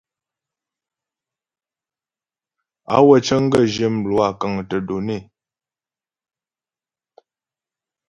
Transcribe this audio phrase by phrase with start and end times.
[2.95, 5.23] Á wə́ cəŋ gaə̂ zhyə́ mlwâ kə́ŋtə́ données.